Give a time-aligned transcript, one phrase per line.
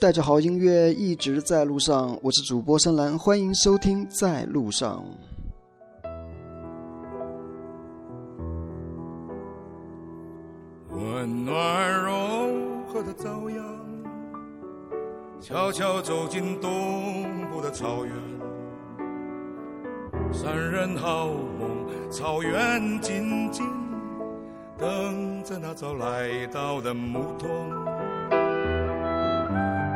[0.00, 5.04] 带着好音乐一直在路上，我是主播深蓝，欢迎收听在路上。
[10.90, 13.64] 温暖柔和的朝阳，
[15.40, 18.31] 悄悄走进东部的草原。
[20.54, 23.66] 男人好梦，草原静静
[24.76, 27.70] 等着那早来到的牧童。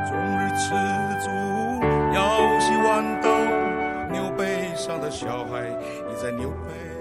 [0.06, 0.72] 终日吃
[1.20, 1.28] 足，
[2.14, 3.28] 摇起豌豆，
[4.10, 6.95] 牛背上的小孩倚在牛背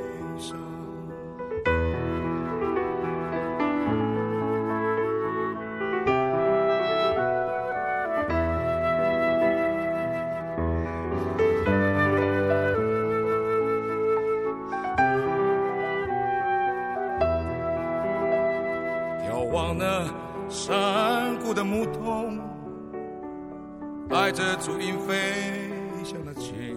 [19.56, 20.04] 望那
[20.50, 22.38] 山谷的牧童，
[24.10, 25.16] 带着足音飞
[26.04, 26.76] 翔的琴，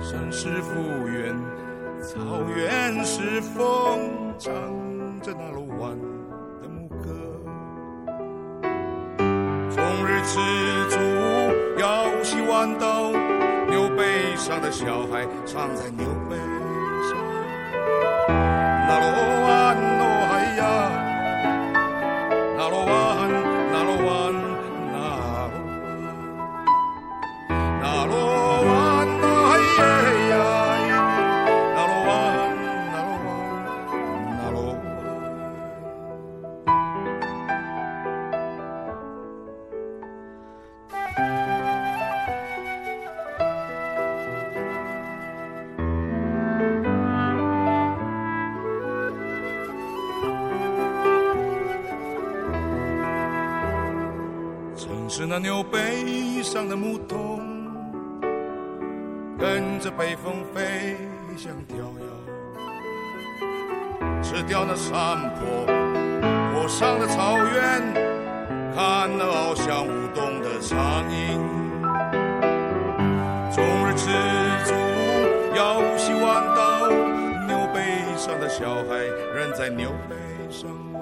[0.00, 0.74] 山是复
[1.06, 1.36] 原，
[2.02, 2.18] 草
[2.56, 4.52] 原是风，唱
[5.22, 5.96] 着那鲁湾
[6.60, 7.12] 的牧歌。
[9.70, 10.40] 终日吃
[10.90, 10.98] 足，
[11.78, 13.12] 摇起豌豆，
[13.70, 16.36] 牛背上的小孩藏在牛背
[56.86, 57.40] 牧童，
[59.36, 60.96] 跟着北风飞
[61.36, 62.04] 翔跳跃，
[64.22, 65.66] 吃掉那山坡
[66.52, 67.82] 坡上的草原，
[68.72, 71.40] 看那翱翔舞动的苍蝇。
[73.52, 74.06] 终日吃
[74.64, 74.72] 足，
[75.56, 76.62] 摇起豌豆，
[77.48, 79.04] 牛背上的小孩
[79.34, 80.14] 仍在牛背
[80.48, 81.00] 上吗？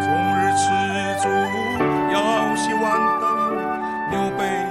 [0.00, 0.08] 终
[0.38, 0.62] 日吃
[1.20, 1.26] 足，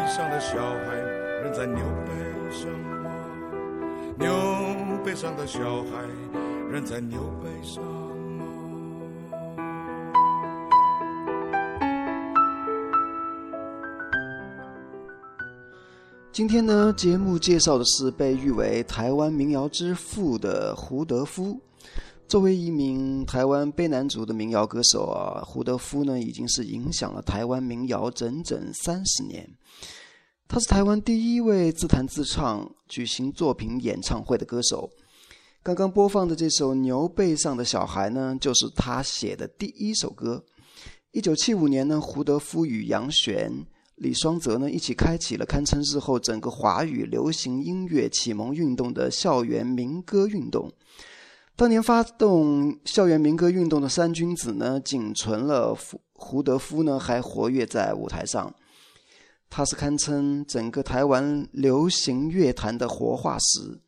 [0.09, 0.95] 上的小孩
[1.43, 2.11] 仍在牛背
[2.51, 3.11] 上吗？
[4.17, 4.27] 牛
[5.05, 6.03] 背上的小孩
[6.67, 8.47] 仍在牛背上吗？
[16.31, 21.61] 今天呢，节目介绍的是被誉为台湾民谣之父的胡德夫。
[22.27, 29.47] 作为一名台湾卑南族的民谣歌手啊，胡德夫呢已经是影响了台湾民谣整整三十年。
[30.51, 34.89] 他是台湾第一位自弹自唱、举行作品演唱会的歌手。
[35.61, 40.43] 刚刚播放的这首《牛背上的小孩》呢，就是他写的第一首歌。
[41.11, 43.63] 一九七五年呢，胡德夫与杨璇、
[43.97, 50.71] 李双泽呢一起开启了堪称日后整个华语流行音乐启蒙运动的校园民歌运动。
[51.55, 58.51] 当年发动校园民歌运动的三君子呢，仅存了胡胡德夫呢还活跃在舞台上。
[59.49, 63.79] 他是堪称整个台湾流行乐坛的活化石。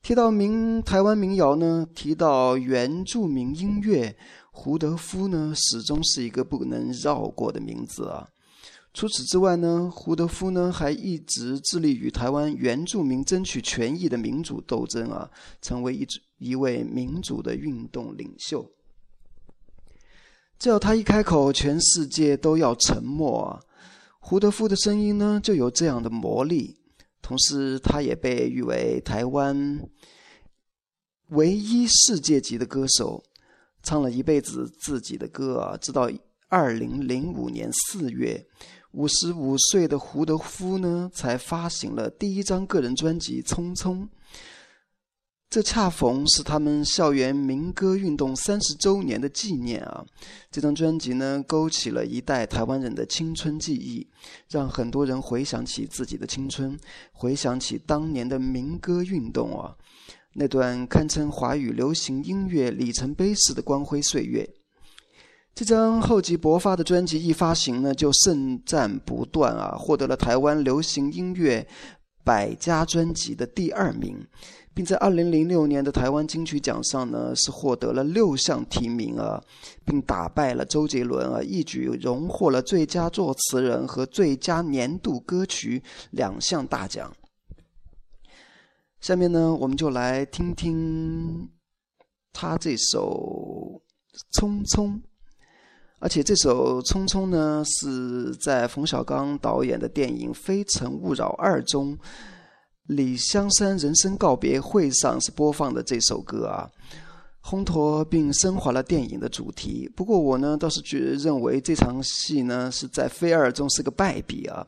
[0.00, 4.16] 提到民台湾民谣呢，提到原住民音乐，
[4.50, 8.28] 胡德夫呢始终是一个不能绕过的名字啊。
[8.94, 16.06] 除此之外呢，胡德夫呢还一直致力于台湾原住民争取权益的民主斗争啊，成为一
[16.38, 18.68] 一位民主的运动领袖。
[20.58, 23.60] 只要他一开口，全世界都要沉默啊。
[24.20, 26.76] 胡德夫的声音呢，就有这样的魔力。
[27.22, 29.80] 同时，他也被誉为台湾
[31.28, 33.22] 唯一世界级的歌手，
[33.82, 36.10] 唱了一辈子自己的歌啊，直到
[36.48, 38.46] 二零零五年四月，
[38.92, 43.98] 五十五岁的胡德夫呢，才发行了第一张个人专辑《匆匆》。
[45.50, 50.06] 这恰逢是他们校园民歌运动三十周年的纪念啊！
[50.48, 54.06] 这张专辑呢，勾起了一代台湾人的青春记忆，
[54.48, 56.78] 让很多人回想起自己的青春，
[57.10, 59.74] 回想起当年的民歌运动啊，
[60.34, 64.48] 那段堪称华语流行音乐里程碑式的光辉岁月。
[65.52, 71.66] 这张厚积薄发的专辑一发行呢，就盛赞不断啊，获得了台湾流行音乐
[72.22, 74.24] 百家专辑的第二名，
[74.80, 79.38] 并在二零零六年的台湾金曲奖上呢是获得了六项提名啊，
[79.84, 85.82] 并打败了周杰伦啊，一举荣获了最佳作词人和最佳年度歌曲
[86.12, 87.14] 两项大奖。
[89.02, 91.46] 下面呢，我们就来听听
[92.32, 93.82] 他这首
[94.40, 94.86] 《匆匆》。
[95.98, 101.98] 而且这首《匆匆》呢，是在冯小刚导演的电影《非诚勿扰二》中，
[102.86, 106.68] 李香山人生告别会上是播放的这首歌啊，
[107.44, 109.88] 烘托并升华了电影的主题。
[109.94, 114.66] 不过我呢，倒是觉认为这场戏呢是在《飞二》中是个败笔啊，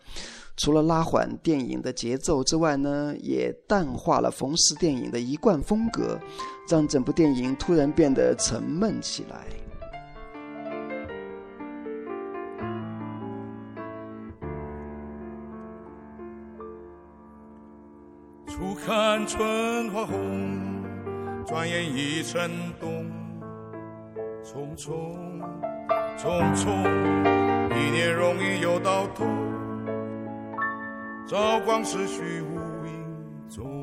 [0.56, 6.17] 除了拉缓电影的节奏之外呢，也淡化了冯氏电影的一贯风格，
[6.69, 9.47] 让整部电影突然变得沉闷起来。
[18.84, 20.82] 看春花红，
[21.46, 22.50] 转眼已成
[22.81, 23.06] 冬。
[24.43, 24.93] 匆匆
[26.19, 26.67] 匆匆，
[27.70, 29.25] 一年容易又到头。
[31.29, 33.81] 朝光逝去无影踪。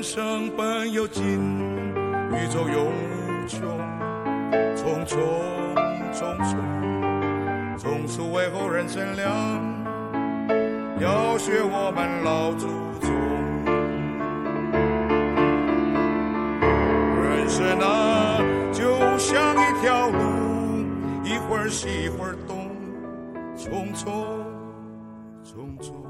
[0.00, 3.60] 人生本有尽，宇宙永无穷。
[4.74, 5.18] 匆匆
[6.10, 6.56] 匆匆，
[7.76, 9.30] 从此为后人乘凉，
[11.00, 12.66] 要学我们老祖
[12.98, 13.12] 宗。
[17.22, 18.40] 人生啊，
[18.72, 20.18] 就像一条路，
[21.22, 22.70] 一会儿西一会儿东，
[23.54, 24.08] 匆匆
[25.44, 26.09] 匆匆。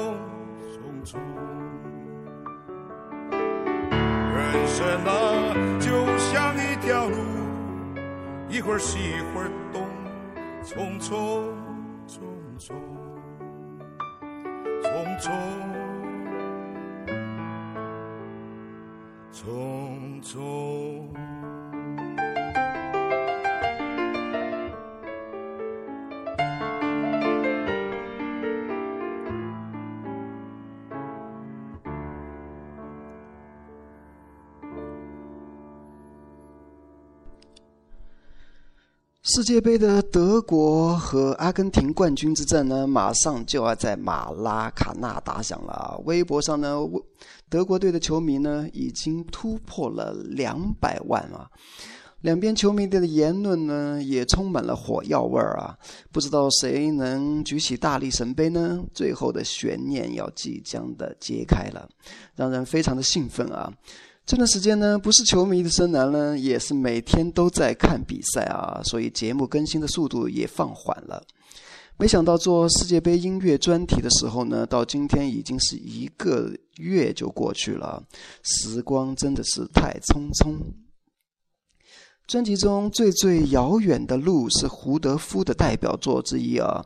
[4.91, 5.09] 人生啊，
[5.79, 7.15] 就像一条路，
[8.49, 9.87] 一会儿西一会儿东，
[10.63, 11.09] 匆匆
[12.05, 12.19] 匆
[12.59, 12.73] 匆，
[14.83, 14.91] 匆
[15.21, 15.31] 匆
[19.31, 21.40] 匆匆。
[39.33, 45.97] 世界杯的德国和阿根廷冠军之战呢，马上就要在马拉卡纳打响了。
[46.03, 46.77] 微博上呢，
[47.47, 51.49] 德国队的球迷呢已经突破了两百万啊！
[52.19, 55.77] 两边球迷的言论呢也充满了火药味儿啊！
[56.11, 58.83] 不知道谁能举起大力神杯呢？
[58.93, 61.87] 最后的悬念要即将的揭开了，
[62.35, 63.71] 让人非常的兴奋啊！
[64.31, 71.21] 这段时间呢，不是球迷的深蓝呢，也是每天都在看比赛啊，所以节目更新的速度也放缓了。
[71.97, 78.01] 没想到做世界杯音乐专题的时候呢，到今天已经是一个月就过去了，
[78.41, 80.55] 时光真的是太匆匆。
[82.31, 86.81] 专辑中最最遥远的路是胡德夫的代表作之一啊。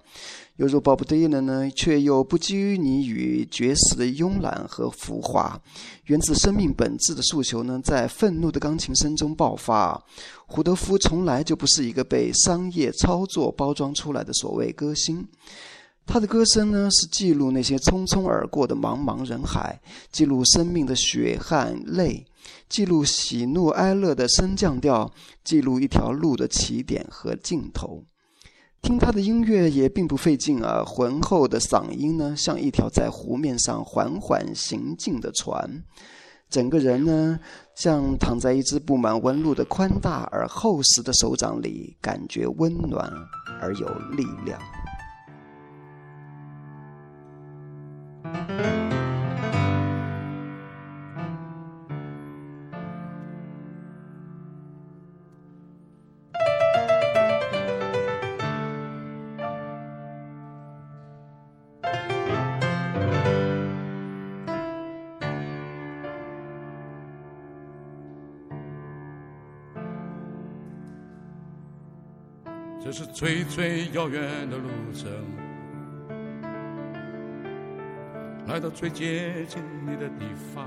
[0.55, 5.61] 犹如 Bob Dylan 呢，却又不拘泥于爵士的慵懒和浮华，
[6.05, 10.03] 源自生命本质的诉求呢，在愤怒的钢琴声中爆发。
[10.47, 15.27] 胡德夫从来就不是一个被商业操作包装出来的所谓歌星，
[16.07, 19.79] 他的歌声呢，是记录那些匆匆而过的茫茫人海，
[20.11, 22.25] 记录生命的血汗泪，
[22.67, 25.11] 记录喜怒哀乐的升降调，
[25.43, 28.03] 记录一条路的起点和尽头。
[28.81, 35.83] 听他的音乐也并不费劲啊，浑厚的嗓音呢，像一条在湖面上缓缓行进的船，
[36.49, 37.39] 整个人呢，
[37.75, 43.11] 像躺在一只布满纹路的宽大而厚实的手掌里，感觉温暖
[43.59, 44.59] 而有力量。
[72.97, 75.11] 是最最遥远的路程，
[78.47, 80.65] 来到最接近你的地方。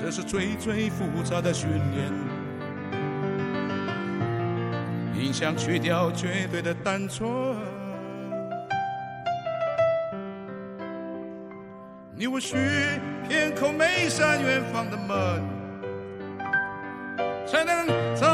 [0.00, 2.10] 这是最最复杂的训练，
[5.22, 7.30] 影响去掉绝对的单纯。
[12.16, 12.56] 你我需
[13.28, 15.42] 偏叩每扇远方的门，
[17.46, 18.26] 才能走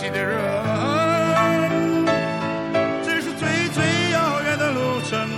[0.00, 0.34] 自己的人。
[3.04, 5.28] 这是最最遥远的路程，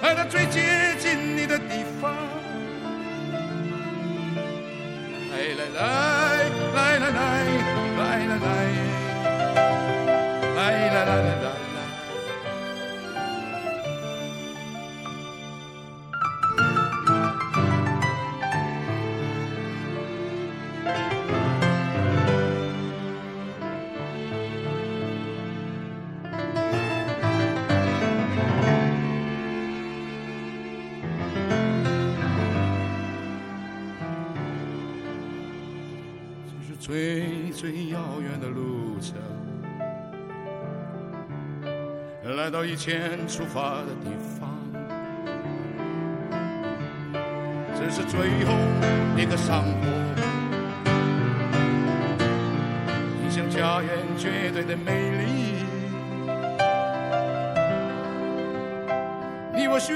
[0.00, 2.14] 来到最接近你的地方。
[5.32, 6.09] 来来来来
[42.50, 44.50] 回到以前出发的地方，
[47.78, 48.52] 这是最后
[49.16, 49.88] 一个山坡，
[53.22, 53.88] 影响家园
[54.18, 55.64] 绝对的美丽。
[59.54, 59.92] 你我需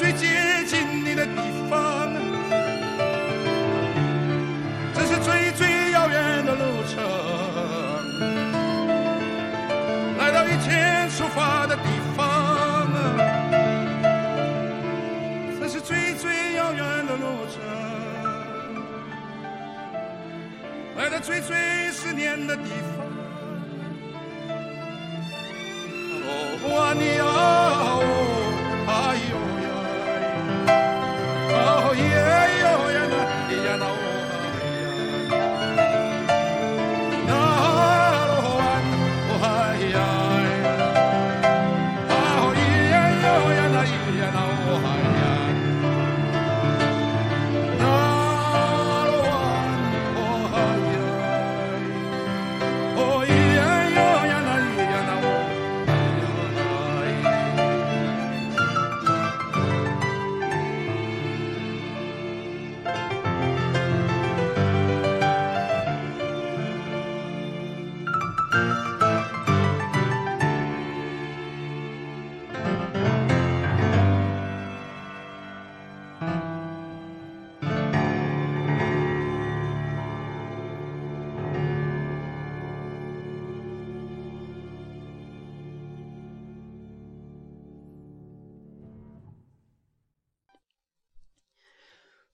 [0.00, 1.36] 最接近你的地
[1.68, 2.10] 方。
[4.94, 7.04] 这是最最遥远的路程，
[10.16, 11.82] 来到以前出发的地
[12.16, 12.88] 方。
[15.60, 17.60] 这是最最遥远的路程，
[20.96, 22.99] 来到最最思念的地方。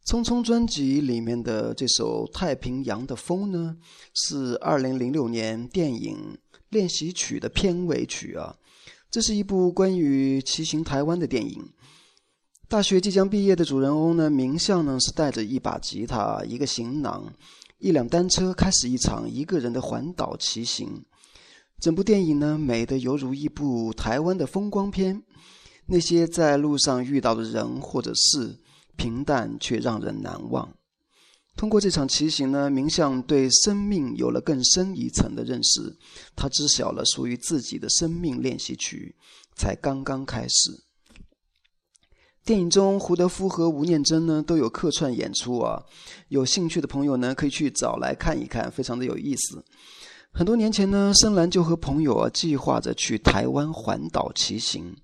[0.06, 3.76] 匆匆》专辑里面的这首《太平洋的风》呢，
[4.14, 8.54] 是二零零六年电影练习曲的片尾曲啊。
[9.10, 11.60] 这是一部关于骑行台湾的电影。
[12.68, 17.24] 大学即将毕业的主人翁呢，明相呢是带着一把吉他、一个行囊、
[17.78, 21.04] 一辆单车，开始一场一个人的环岛骑行。
[21.80, 25.20] 整部电影呢，美得犹如一部台湾的风光片。
[25.86, 28.56] 那些在路上遇到的人或者事。
[28.96, 30.72] 平淡却让人难忘。
[31.56, 35.96] 通过这场骑行呢，明相对生命有了更深一层的认识。
[36.34, 39.16] 他知晓了属于自己的生命练习曲
[39.54, 40.84] 才刚刚开始。
[42.44, 45.82] 电影中，胡德夫和吴念真呢都有客串演出啊。
[46.28, 49.64] 有兴趣的朋友呢，可以去找来看一看，非常的有意思。
[50.30, 54.94] 很多年前呢，深蓝就和朋友啊计划着去台湾环岛骑行。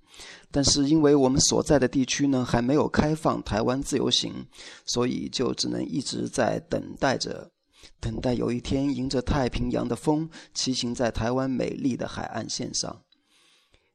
[0.52, 4.46] 但是因为我们所在的地区呢还没有开放台湾自由行，
[4.84, 7.50] 所以就只能一直在等待着，
[7.98, 13.00] 等待有一天迎着太平洋的风，骑行在台湾美丽的海岸线上。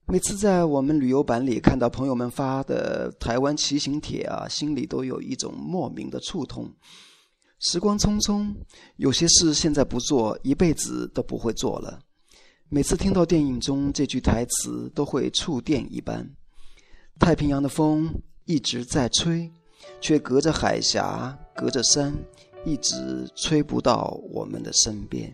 [0.07, 6.73] 每次在我们旅游版里看到朋友们发的台湾骑行帖啊，心里都有一种莫名的触痛。
[7.59, 8.55] 时光匆匆，
[8.95, 11.99] 有些事现在不做，一辈子都不会做了。
[12.69, 16.29] 每次听到电影中这句台词，都会触电一般。
[17.19, 19.51] 太平洋的风一直在吹，
[19.99, 22.13] 却隔着海峡，隔着山，
[22.63, 25.33] 一直吹不到我们的身边。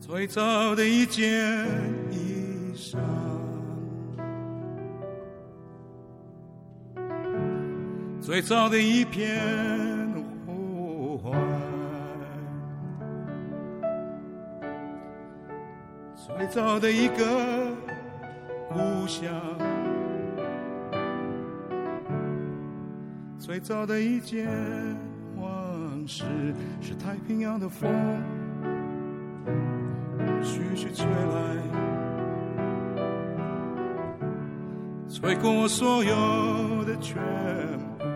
[0.00, 1.66] 最早的一件
[2.10, 2.96] 衣裳，
[8.28, 9.40] 最早的一片
[10.44, 11.32] 呼唤，
[16.14, 17.74] 最早的一个
[18.68, 19.32] 故乡，
[23.38, 24.46] 最早的一件
[25.38, 26.26] 往事，
[26.82, 27.90] 是太平洋的风。
[30.42, 31.56] 徐徐吹来，
[35.08, 37.16] 吹过我所有的全
[37.98, 38.07] 部。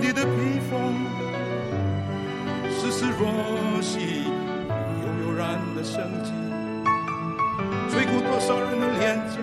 [0.00, 0.94] 你的披风，
[2.68, 4.24] 丝丝若细，
[5.00, 6.32] 悠悠然的生机，
[7.90, 9.36] 吹过多少人的脸颊，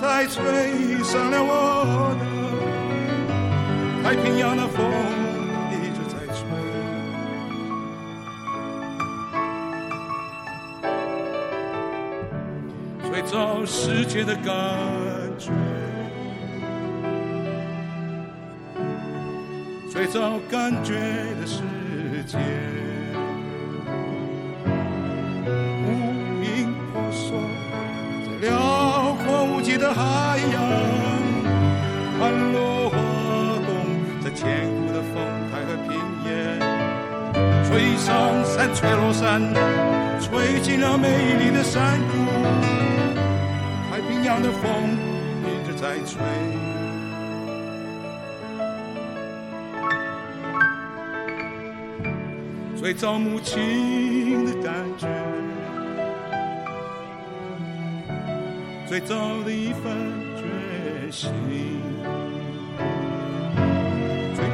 [0.00, 2.22] 才吹上了我的。
[4.02, 4.84] 太平洋的风
[5.70, 6.40] 一直在吹，
[13.10, 14.44] 吹走世界的感
[20.02, 20.94] 最早感觉
[21.40, 21.62] 的世
[22.26, 22.36] 界，
[25.86, 27.40] 无影婆娑
[28.26, 30.60] 在辽阔无际的海洋，
[32.18, 32.90] 盘落。
[34.34, 35.14] 千古的风
[35.52, 35.92] 台和平
[36.24, 36.58] 原，
[37.64, 39.40] 吹上山，吹落山，
[40.20, 42.12] 吹进了美丽的山谷。
[43.88, 44.98] 太平洋的风
[45.44, 46.18] 一直在吹，
[52.92, 55.08] 最早母亲的感觉，
[58.86, 59.96] 最早的一份
[60.36, 61.32] 决心。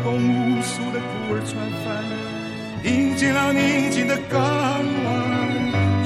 [0.07, 1.87] 无数的孤儿船帆，
[2.85, 4.87] 迎接了宁静的港湾，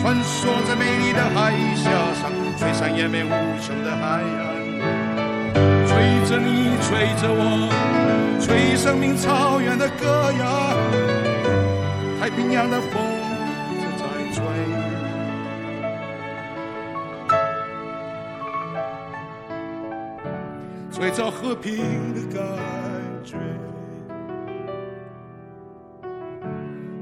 [0.01, 4.57] 穿梭在美丽的海峡上，吹上延绵无穷的海岸。
[5.87, 5.90] 吹
[6.31, 7.68] 着你，吹着我，
[8.40, 11.21] 吹生命草原的歌谣。
[12.22, 13.02] 太平洋的风
[13.72, 14.44] 一直在吹，
[20.88, 22.44] 最早和平的感
[23.24, 23.37] 觉。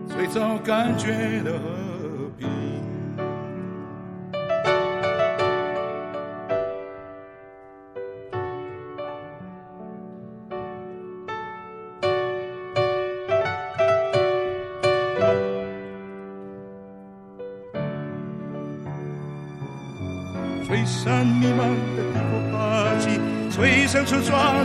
[0.09, 1.53] 最早感觉的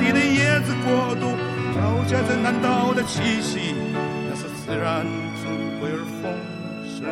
[0.06, 1.34] 你的叶子国度，
[1.74, 3.74] 飘夹着南岛的气息，
[4.30, 5.04] 那是自然。
[5.82, 6.32] 威而风
[6.88, 7.06] 声，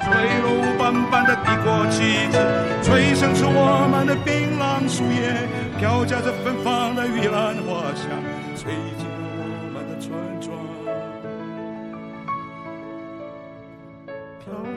[0.00, 0.06] 吹
[0.42, 0.46] 落
[0.78, 2.36] 斑斑的帝国旗帜，
[2.82, 8.04] 吹响出我们的槟榔树叶，飘夹着芬芳的玉兰花香，
[8.56, 10.71] 吹进了我们的村庄。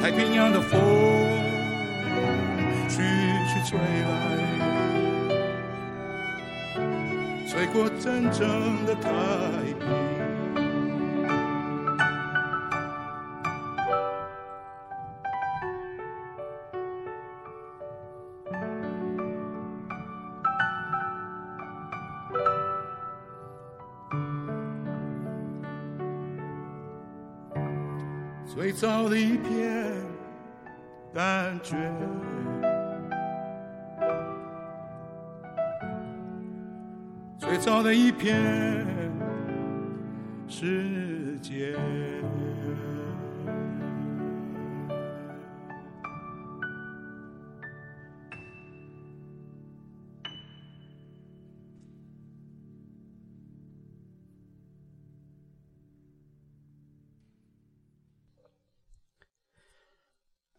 [0.00, 0.80] 太平洋的风
[2.88, 3.02] 徐
[3.48, 4.10] 徐吹来，
[7.48, 9.10] 吹过真正的太
[9.80, 10.05] 平。
[28.46, 29.92] 最早的一片
[31.12, 31.76] 感觉，
[37.36, 38.86] 最早的一片
[40.46, 41.76] 世界。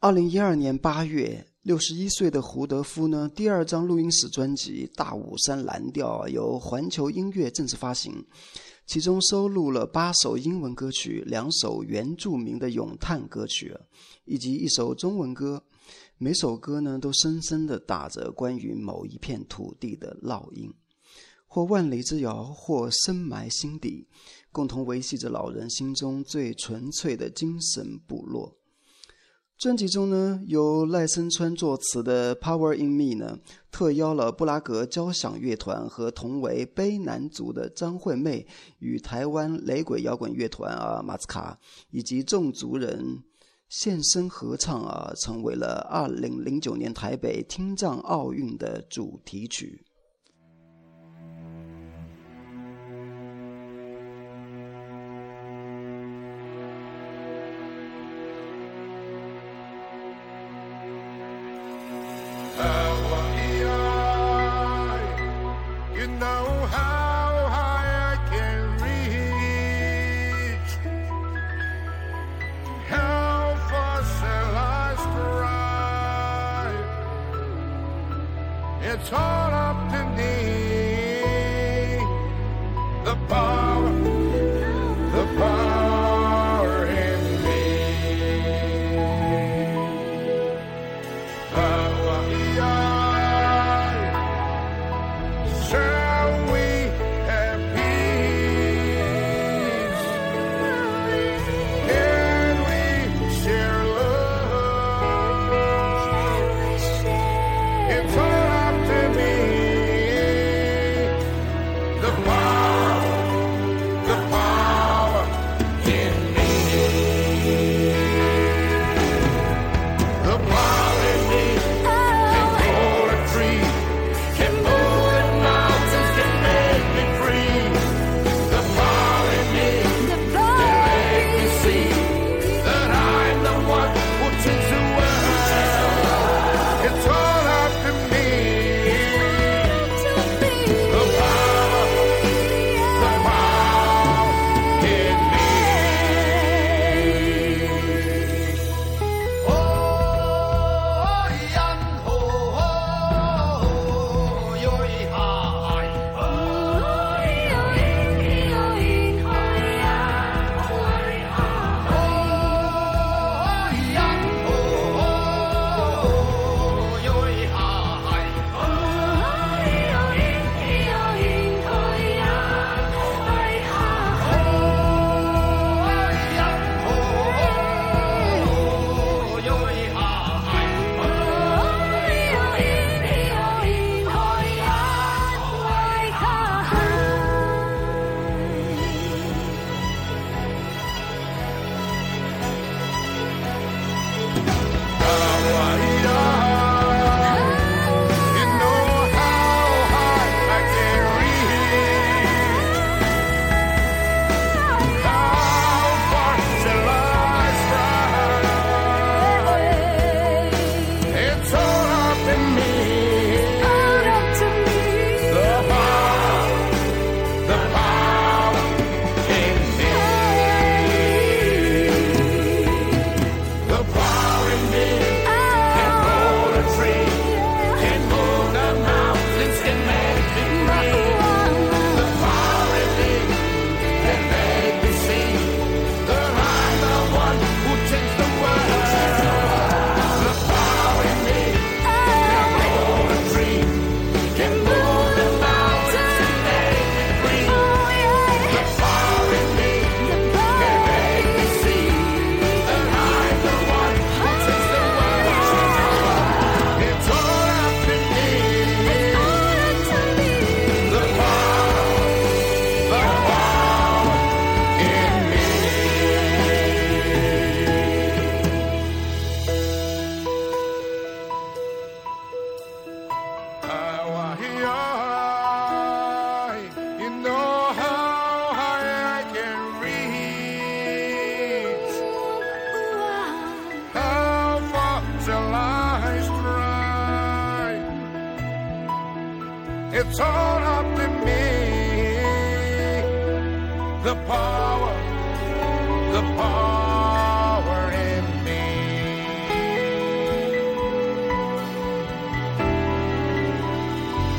[0.08, 8.26] 二零一二年八月，六十一岁的胡德夫呢，第二张录音室专辑《大武山蓝调》由环球音乐正式发行，
[8.86, 13.78] 其中收录了八首英文歌曲、两首原住民的咏叹歌曲，
[14.24, 15.62] 以及一首中文歌。
[16.18, 20.74] 每首歌呢，都深深的打着关于某一片土地的烙印，
[21.48, 24.08] 或万里之遥，或深埋心底，
[24.54, 28.56] 共同维系着老人心中最纯粹的精神部落。
[29.58, 33.40] 专辑中呢，由赖声川作词的《Power in Me》呢，
[33.72, 38.46] 特邀了布拉格交响乐团和同为卑南族的张惠妹
[38.78, 41.58] 与台湾雷鬼摇滚乐团啊马斯卡
[41.90, 43.24] 以及众族人
[43.68, 49.87] 现身合唱啊，成为了二零零九年台北听障奥运的主题曲。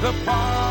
[0.00, 0.67] the part.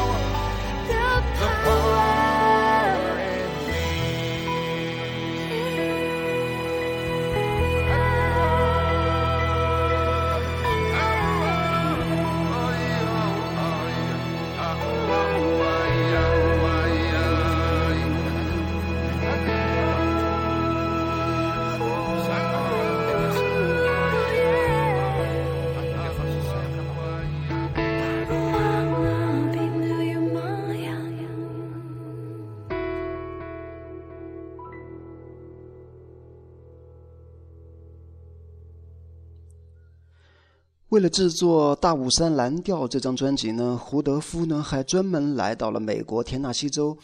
[40.97, 46.97] 为了制作《大武山蓝调》这张专辑呢，胡德夫呢还专门来到了美国田纳西州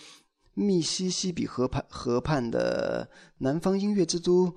[0.56, 4.52] 密西西比河畔河畔的南方音乐之都。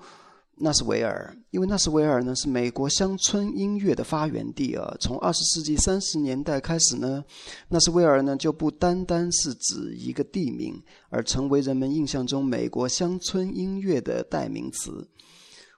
[0.55, 4.96] 纳什维尔，因为纳什维尔呢是美国乡村音乐的发源地啊。
[4.99, 7.22] 从二十世纪三十年代开始呢，
[7.68, 15.07] 纳什维尔呢就不单单是指一个地名，而成为人们印象中美国乡村音乐的代名词。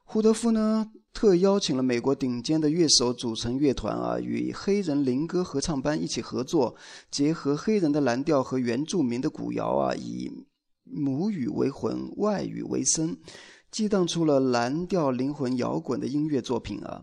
[0.04, 6.76] 胡德夫呢特邀请了美国顶尖的乐手组成乐团啊，与黑人灵歌合唱班一起合作，
[7.10, 10.30] 结合黑人的蓝调和原住民的古谣啊，以
[10.84, 13.16] 母语为魂，外语为声。
[13.72, 17.02] 激荡出了蓝调灵魂摇滚的音乐作品啊！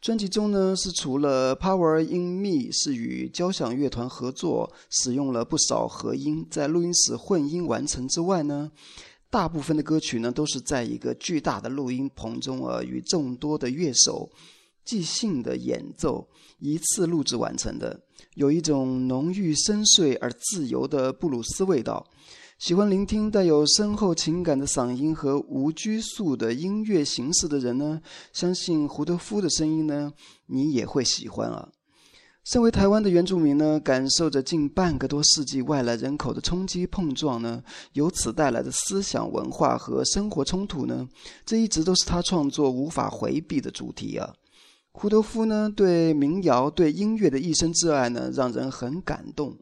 [0.00, 8.70] 专辑中呢，是除了《Power in Me》是与交响乐团合作，使用了不少和音，在录音室混音完成之外呢，
[9.30, 14.30] 大部分的歌曲呢都是在一个巨大的录音棚中啊，与众多的乐手
[14.84, 16.26] 即兴的演奏，
[16.58, 18.00] 一次录制完成的，
[18.34, 22.06] 有一种浓郁深邃而自由的布鲁斯味道。
[22.58, 28.00] 喜欢聆听带有深厚情感的嗓音和无拘束的音乐形式的人呢，
[28.32, 30.12] 相信胡德夫的声音呢，
[30.46, 31.68] 你也会喜欢啊。
[32.50, 41.06] 身为台湾的原住民呢，感受着近半个多世纪外来人口的冲击碰撞呢，由此带来的思想文化和生活冲突呢，
[41.44, 44.32] 这一直都是他创作无法回避的主题啊。
[44.92, 49.54] 胡德夫呢，对民谣、对音乐的一生挚爱呢，让人很感动。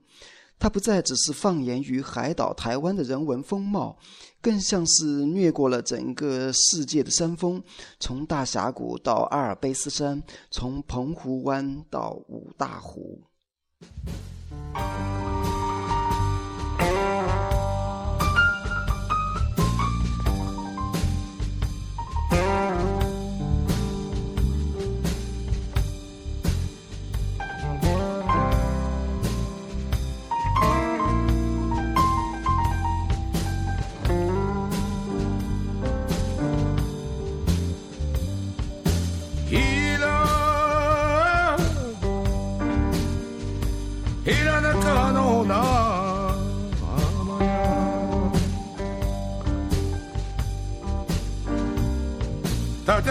[0.59, 3.97] 它不再只是放眼于海岛台湾的人文风貌，
[4.41, 7.63] 更像是掠过了整个世界的山峰，
[8.01, 13.23] 从大峡谷到阿尔卑斯山，从澎湖湾到五大湖。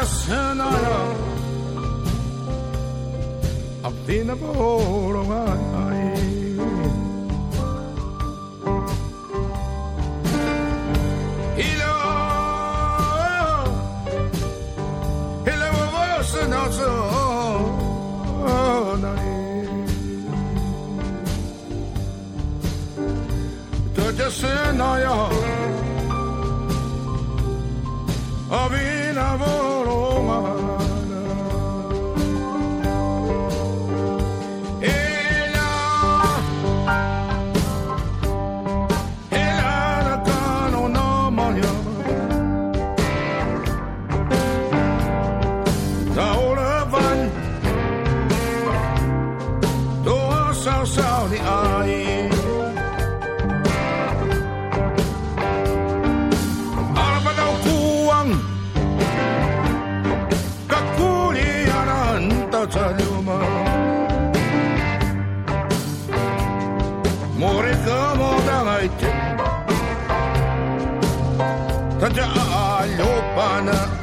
[0.04, 0.92] sköna jag
[3.84, 3.94] av.
[4.08, 5.65] Dina vår och varg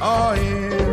[0.05, 0.92] Oh, are in.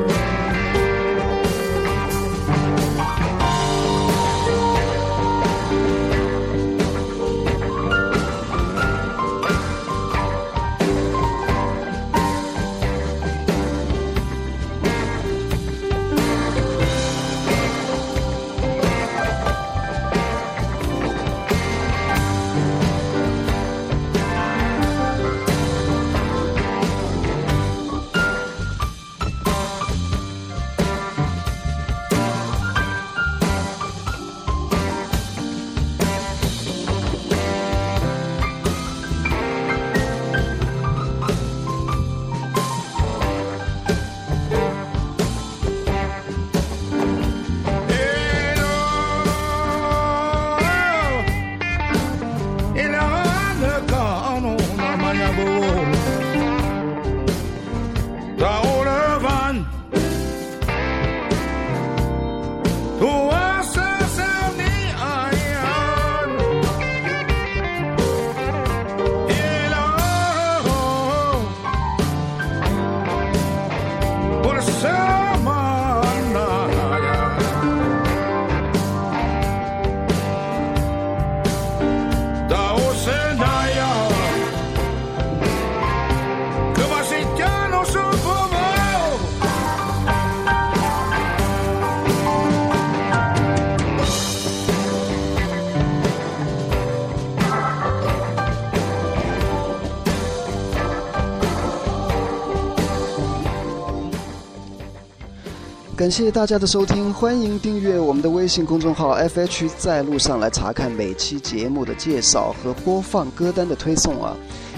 [106.09, 114.35] 感谢大家的收听，欢迎订阅我们的微信公众号 FH 在路上来查看每期节目的介绍和播放歌单的推送啊，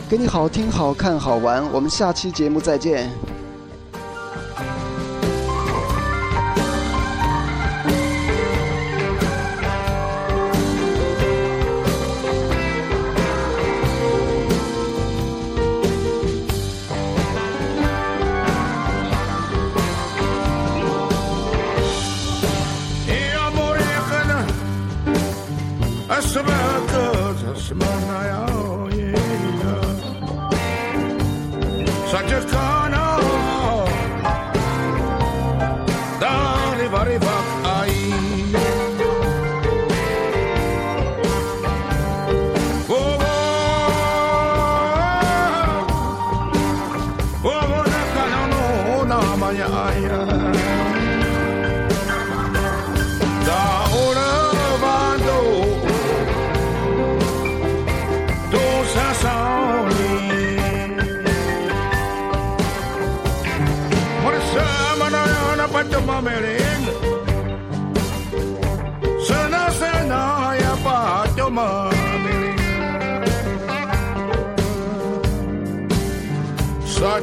[0.10, 1.66] 给你好听、好看、好玩。
[1.72, 3.10] 我们下期节目再见。
[32.32, 32.81] just come.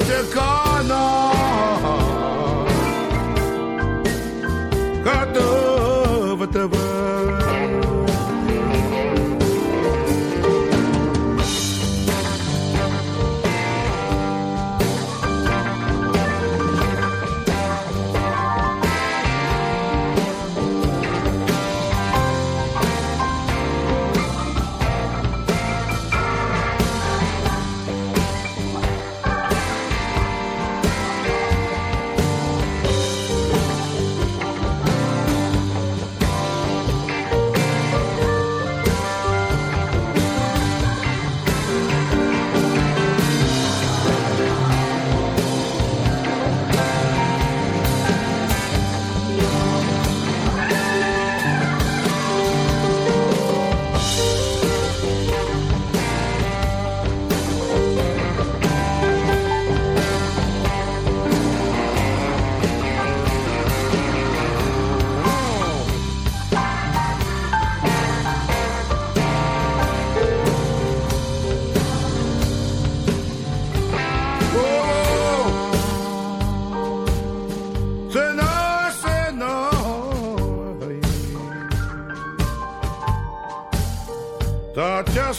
[0.08, 1.27] Americano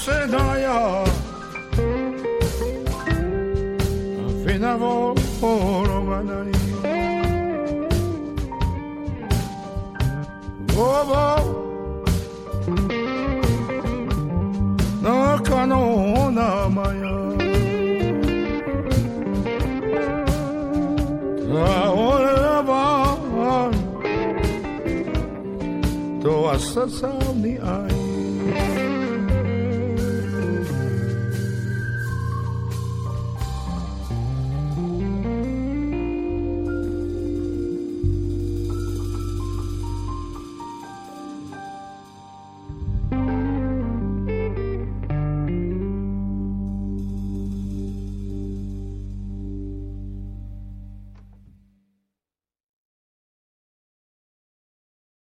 [0.10, 1.06] sedaya
[4.44, 6.58] Finavo oro manani.
[10.74, 11.26] Bobo
[15.04, 15.82] Naka no
[16.38, 17.16] namaya
[21.52, 22.84] Taoreba
[26.24, 27.19] To asasa